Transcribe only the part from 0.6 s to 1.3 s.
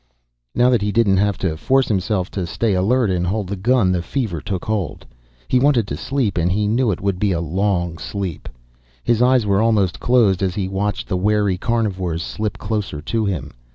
that he didn't